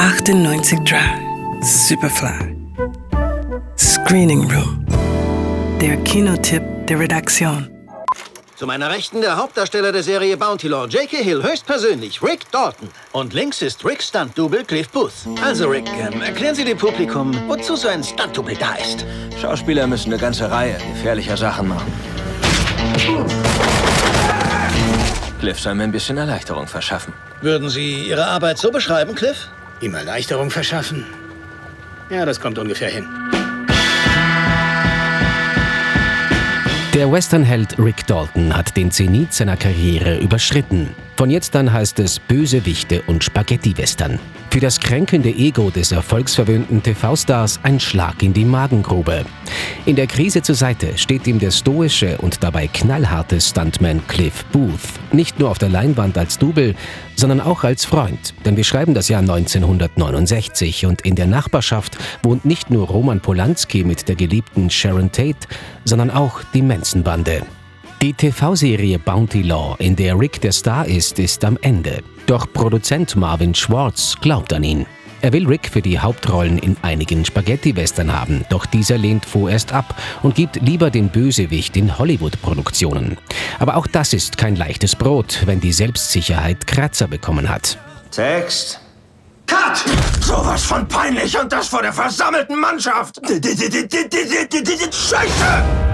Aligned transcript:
98.3 0.00 1.62
Superfly 1.62 2.56
Screening 3.76 4.50
Room 4.50 4.86
Der 5.78 5.98
Kinotipp 5.98 6.62
der 6.86 7.00
Redaktion 7.00 7.68
Zu 8.56 8.66
meiner 8.66 8.88
Rechten 8.88 9.20
der 9.20 9.36
Hauptdarsteller 9.36 9.92
der 9.92 10.02
Serie 10.02 10.38
Bounty 10.38 10.68
Law, 10.68 10.86
J.K. 10.86 11.18
Hill, 11.18 11.42
höchstpersönlich, 11.42 12.22
Rick 12.22 12.50
Dalton. 12.50 12.88
Und 13.12 13.34
links 13.34 13.60
ist 13.60 13.84
Rick 13.84 14.02
Stunt-Double 14.02 14.64
Cliff 14.64 14.88
Booth. 14.88 15.12
Also, 15.44 15.68
Rick, 15.68 15.84
ähm, 15.98 16.22
erklären 16.22 16.54
Sie 16.54 16.64
dem 16.64 16.78
Publikum, 16.78 17.34
wozu 17.46 17.76
so 17.76 17.88
ein 17.88 18.02
Stunt-Double 18.02 18.56
da 18.56 18.76
ist. 18.76 19.04
Schauspieler 19.38 19.86
müssen 19.86 20.14
eine 20.14 20.18
ganze 20.22 20.50
Reihe 20.50 20.78
gefährlicher 20.94 21.36
Sachen 21.36 21.68
machen. 21.68 21.92
Cliff 25.40 25.60
soll 25.60 25.74
mir 25.74 25.84
ein 25.84 25.92
bisschen 25.92 26.16
Erleichterung 26.16 26.66
verschaffen. 26.66 27.12
Würden 27.42 27.68
Sie 27.68 28.08
Ihre 28.08 28.24
Arbeit 28.24 28.56
so 28.56 28.70
beschreiben, 28.70 29.14
Cliff? 29.14 29.50
Ihm 29.80 29.94
Erleichterung 29.94 30.50
verschaffen? 30.50 31.06
Ja, 32.10 32.26
das 32.26 32.40
kommt 32.40 32.58
ungefähr 32.58 32.88
hin. 32.88 33.06
Der 36.92 37.10
Westernheld 37.10 37.78
Rick 37.78 38.06
Dalton 38.06 38.54
hat 38.54 38.76
den 38.76 38.90
Zenit 38.90 39.32
seiner 39.32 39.56
Karriere 39.56 40.18
überschritten. 40.18 40.90
Von 41.16 41.30
jetzt 41.30 41.54
an 41.54 41.72
heißt 41.72 42.00
es 42.00 42.18
Bösewichte 42.18 43.02
und 43.02 43.22
Spaghetti-Western. 43.22 44.18
Für 44.50 44.58
das 44.58 44.80
kränkelnde 44.80 45.28
Ego 45.28 45.70
des 45.70 45.92
erfolgsverwöhnten 45.92 46.82
TV-Stars 46.82 47.60
ein 47.62 47.78
Schlag 47.78 48.20
in 48.20 48.32
die 48.32 48.44
Magengrube. 48.44 49.24
In 49.86 49.94
der 49.94 50.08
Krise 50.08 50.42
zur 50.42 50.56
Seite 50.56 50.98
steht 50.98 51.28
ihm 51.28 51.38
der 51.38 51.52
stoische 51.52 52.18
und 52.18 52.42
dabei 52.42 52.66
knallharte 52.66 53.40
Stuntman 53.40 54.04
Cliff 54.08 54.44
Booth. 54.46 54.80
Nicht 55.12 55.38
nur 55.38 55.50
auf 55.50 55.58
der 55.58 55.68
Leinwand 55.68 56.18
als 56.18 56.36
Double, 56.36 56.74
sondern 57.14 57.40
auch 57.40 57.62
als 57.62 57.84
Freund. 57.84 58.34
Denn 58.44 58.56
wir 58.56 58.64
schreiben 58.64 58.92
das 58.92 59.08
Jahr 59.08 59.20
1969 59.20 60.84
und 60.84 61.02
in 61.02 61.14
der 61.14 61.28
Nachbarschaft 61.28 61.96
wohnt 62.24 62.44
nicht 62.44 62.70
nur 62.70 62.88
Roman 62.88 63.20
Polanski 63.20 63.84
mit 63.84 64.08
der 64.08 64.16
geliebten 64.16 64.68
Sharon 64.68 65.12
Tate, 65.12 65.46
sondern 65.84 66.10
auch 66.10 66.42
die 66.52 66.62
Manson-Bande. 66.62 67.42
Die 68.02 68.14
TV-Serie 68.14 68.98
Bounty 68.98 69.42
Law, 69.42 69.76
in 69.78 69.94
der 69.94 70.18
Rick 70.18 70.40
der 70.40 70.52
Star 70.52 70.86
ist, 70.86 71.18
ist 71.18 71.44
am 71.44 71.58
Ende. 71.60 72.02
Doch 72.24 72.50
Produzent 72.50 73.14
Marvin 73.14 73.54
Schwartz 73.54 74.16
glaubt 74.22 74.54
an 74.54 74.64
ihn. 74.64 74.86
Er 75.20 75.34
will 75.34 75.46
Rick 75.46 75.68
für 75.68 75.82
die 75.82 75.98
Hauptrollen 75.98 76.56
in 76.56 76.78
einigen 76.80 77.26
Spaghetti-Western 77.26 78.10
haben, 78.10 78.46
doch 78.48 78.64
dieser 78.64 78.96
lehnt 78.96 79.26
vorerst 79.26 79.74
ab 79.74 79.94
und 80.22 80.34
gibt 80.34 80.56
lieber 80.62 80.88
den 80.88 81.10
Bösewicht 81.10 81.76
in 81.76 81.98
Hollywood-Produktionen. 81.98 83.18
Aber 83.58 83.76
auch 83.76 83.86
das 83.86 84.14
ist 84.14 84.38
kein 84.38 84.56
leichtes 84.56 84.96
Brot, 84.96 85.42
wenn 85.44 85.60
die 85.60 85.74
Selbstsicherheit 85.74 86.66
Kratzer 86.66 87.06
bekommen 87.06 87.50
hat. 87.50 87.76
Text. 88.10 88.80
Cut! 89.46 89.84
Sowas 90.22 90.64
von 90.64 90.88
peinlich 90.88 91.38
und 91.38 91.52
das 91.52 91.68
vor 91.68 91.82
der 91.82 91.92
versammelten 91.92 92.58
Mannschaft! 92.58 93.20
Scheiße! 94.90 95.89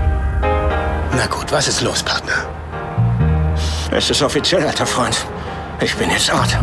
Was 1.56 1.68
ist 1.68 1.80
los, 1.80 2.02
Partner? 2.02 2.46
Es 3.90 4.10
ist 4.10 4.20
offiziell, 4.20 4.62
alter 4.66 4.84
Freund. 4.84 5.26
Ich 5.82 5.94
bin 5.94 6.10
jetzt 6.10 6.30
Ort. 6.30 6.54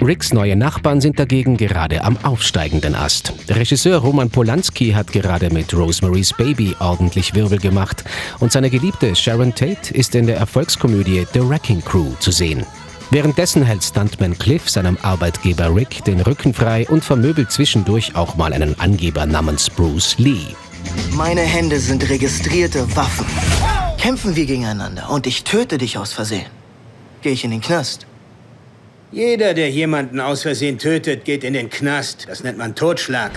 Ricks 0.00 0.32
neue 0.32 0.54
Nachbarn 0.54 1.00
sind 1.00 1.18
dagegen 1.18 1.56
gerade 1.56 2.04
am 2.04 2.16
aufsteigenden 2.22 2.94
Ast. 2.94 3.32
Regisseur 3.48 3.98
Roman 3.98 4.30
Polanski 4.30 4.92
hat 4.92 5.10
gerade 5.10 5.50
mit 5.50 5.74
Rosemary's 5.74 6.32
Baby 6.32 6.76
ordentlich 6.78 7.34
Wirbel 7.34 7.58
gemacht 7.58 8.04
und 8.38 8.52
seine 8.52 8.70
geliebte 8.70 9.16
Sharon 9.16 9.52
Tate 9.52 9.92
ist 9.94 10.14
in 10.14 10.28
der 10.28 10.36
Erfolgskomödie 10.36 11.26
The 11.32 11.40
Wrecking 11.40 11.84
Crew 11.84 12.12
zu 12.20 12.30
sehen. 12.30 12.64
Währenddessen 13.10 13.64
hält 13.64 13.82
Stuntman 13.82 14.38
Cliff 14.38 14.70
seinem 14.70 14.96
Arbeitgeber 15.02 15.74
Rick 15.74 16.04
den 16.04 16.20
Rücken 16.20 16.54
frei 16.54 16.86
und 16.88 17.04
vermöbelt 17.04 17.50
zwischendurch 17.50 18.14
auch 18.14 18.36
mal 18.36 18.52
einen 18.52 18.78
Angeber 18.78 19.26
namens 19.26 19.68
Bruce 19.68 20.16
Lee. 20.18 20.54
Meine 21.12 21.40
Hände 21.40 21.80
sind 21.80 22.08
registrierte 22.08 22.96
Waffen. 22.96 23.26
Kämpfen 23.98 24.36
wir 24.36 24.46
gegeneinander 24.46 25.10
und 25.10 25.26
ich 25.26 25.44
töte 25.44 25.78
dich 25.78 25.98
aus 25.98 26.12
Versehen. 26.12 26.46
Gehe 27.22 27.32
ich 27.32 27.44
in 27.44 27.50
den 27.50 27.60
Knast. 27.60 28.06
Jeder, 29.10 29.54
der 29.54 29.70
jemanden 29.70 30.20
aus 30.20 30.42
Versehen 30.42 30.78
tötet, 30.78 31.24
geht 31.24 31.42
in 31.42 31.54
den 31.54 31.70
Knast. 31.70 32.26
Das 32.28 32.44
nennt 32.44 32.58
man 32.58 32.74
Totschlag. 32.74 33.32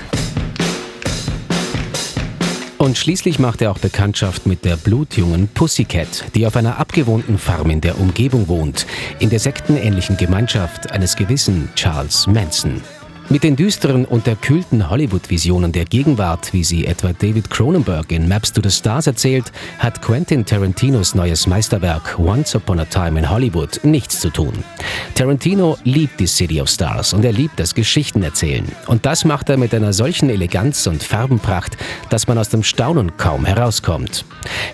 Und 2.77 2.97
schließlich 2.97 3.37
macht 3.37 3.61
er 3.61 3.71
auch 3.71 3.77
Bekanntschaft 3.77 4.47
mit 4.47 4.65
der 4.65 4.75
blutjungen 4.75 5.47
Pussycat, 5.47 6.25
die 6.33 6.47
auf 6.47 6.55
einer 6.55 6.79
abgewohnten 6.79 7.37
Farm 7.37 7.69
in 7.69 7.79
der 7.79 7.99
Umgebung 7.99 8.47
wohnt, 8.47 8.87
in 9.19 9.29
der 9.29 9.39
sektenähnlichen 9.39 10.17
Gemeinschaft 10.17 10.91
eines 10.91 11.15
gewissen 11.15 11.69
Charles 11.75 12.25
Manson. 12.25 12.81
Mit 13.31 13.45
den 13.45 13.55
düsteren, 13.55 14.03
unterkühlten 14.03 14.89
Hollywood-Visionen 14.89 15.71
der 15.71 15.85
Gegenwart, 15.85 16.51
wie 16.51 16.65
sie 16.65 16.85
etwa 16.85 17.13
David 17.13 17.49
Cronenberg 17.49 18.11
in 18.11 18.27
Maps 18.27 18.51
to 18.51 18.59
the 18.61 18.69
Stars 18.69 19.07
erzählt, 19.07 19.53
hat 19.79 20.01
Quentin 20.01 20.45
Tarantinos 20.45 21.15
neues 21.15 21.47
Meisterwerk 21.47 22.19
Once 22.19 22.53
Upon 22.55 22.81
a 22.81 22.85
Time 22.85 23.17
in 23.17 23.29
Hollywood 23.29 23.79
nichts 23.83 24.19
zu 24.19 24.31
tun. 24.31 24.51
Tarantino 25.15 25.77
liebt 25.85 26.19
die 26.19 26.27
City 26.27 26.59
of 26.59 26.67
Stars 26.67 27.13
und 27.13 27.23
er 27.23 27.31
liebt 27.31 27.57
das 27.57 27.73
Geschichtenerzählen. 27.73 28.65
Und 28.87 29.05
das 29.05 29.23
macht 29.23 29.47
er 29.47 29.55
mit 29.55 29.73
einer 29.73 29.93
solchen 29.93 30.29
Eleganz 30.29 30.85
und 30.85 31.01
Farbenpracht, 31.01 31.77
dass 32.09 32.27
man 32.27 32.37
aus 32.37 32.49
dem 32.49 32.63
Staunen 32.63 33.15
kaum 33.15 33.45
herauskommt. 33.45 34.25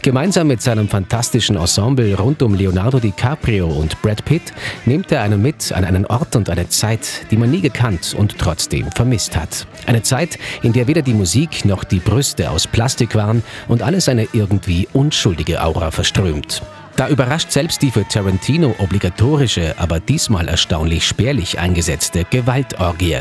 Gemeinsam 0.02 0.48
mit 0.48 0.64
seinem 0.64 0.88
fantastischen 0.88 1.58
Ensemble 1.58 2.16
rund 2.16 2.42
um 2.42 2.56
Leonardo 2.56 3.00
DiCaprio 3.00 3.68
und 3.68 4.02
Brad 4.02 4.26
Pitt 4.26 4.52
nimmt 4.86 5.12
er 5.12 5.22
einen 5.22 5.44
mit 5.44 5.72
an 5.74 5.86
einen 5.86 6.08
Ort 6.08 6.36
und 6.36 6.50
eine 6.50 6.70
Zeit, 6.70 7.28
die 7.30 7.38
man 7.38 7.52
nie 7.52 7.62
gekannt 7.62 8.16
und 8.18 8.40
trotzdem 8.48 8.90
vermisst 8.94 9.36
hat. 9.36 9.68
Eine 9.88 10.04
Zeit, 10.04 10.40
in 10.62 10.72
der 10.72 10.88
weder 10.88 11.02
die 11.02 11.14
Musik 11.14 11.66
noch 11.66 11.84
die 11.84 12.00
Brüste 12.00 12.50
aus 12.50 12.66
Plastik 12.66 13.14
waren 13.14 13.44
und 13.68 13.82
alles 13.82 14.08
eine 14.08 14.26
irgendwie 14.32 14.88
unschuldige 14.94 15.62
Aura 15.62 15.92
verströmt. 15.92 16.62
Da 16.96 17.10
überrascht 17.10 17.52
selbst 17.52 17.82
die 17.82 17.92
für 17.92 18.08
Tarantino 18.08 18.74
obligatorische, 18.80 19.76
aber 19.78 20.00
diesmal 20.00 20.48
erstaunlich 20.48 21.06
spärlich 21.06 21.60
eingesetzte 21.60 22.24
Gewaltorgie. 22.24 23.18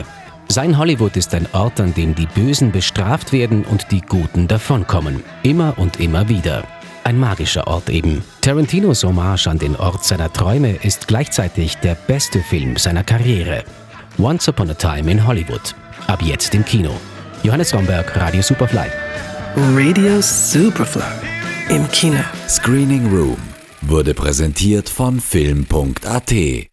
Sein 0.49 0.79
Hollywood 0.79 1.17
ist 1.17 1.35
ein 1.35 1.49
Ort, 1.53 1.81
an 1.81 1.93
dem 1.93 2.15
die 2.15 2.27
Bösen 2.27 2.71
bestraft 2.71 3.33
werden 3.33 3.65
und 3.65 3.91
die 3.91 4.03
Guten 4.03 4.47
davonkommen. 4.47 5.25
Immer 5.43 5.75
und 5.77 5.99
immer 5.99 6.29
wieder. 6.29 6.63
Ein 7.03 7.19
magischer 7.19 7.67
Ort 7.67 7.91
eben. 7.91 8.23
Tarantinos 8.43 9.03
Hommage 9.03 9.49
an 9.49 9.59
den 9.59 9.75
Ort 9.75 10.05
seiner 10.05 10.33
Träume 10.33 10.77
ist 10.83 11.09
gleichzeitig 11.09 11.79
der 11.79 11.97
beste 11.97 12.41
Film 12.41 12.77
seiner 12.77 13.03
Karriere. 13.03 13.65
Once 14.19 14.49
Upon 14.49 14.71
a 14.71 14.75
Time 14.75 15.11
in 15.11 15.19
Hollywood. 15.19 15.75
Ab 16.07 16.23
jetzt 16.23 16.55
im 16.55 16.65
Kino. 16.65 16.91
Johannes 17.43 17.75
Romberg, 17.75 18.17
Radio 18.17 18.43
Superfly. 18.43 18.91
Radio 19.75 20.21
Superfly 20.21 21.03
im 21.69 21.89
Kino. 21.91 22.21
Screening 22.49 23.07
Room 23.09 23.39
wurde 23.83 24.15
präsentiert 24.15 24.89
von 24.89 25.21
Film.at 25.21 26.67